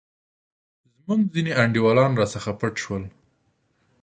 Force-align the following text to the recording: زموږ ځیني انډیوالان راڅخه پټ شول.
زموږ 0.95 1.21
ځیني 1.33 1.51
انډیوالان 1.61 2.11
راڅخه 2.19 2.51
پټ 2.59 2.73
شول. 2.83 3.03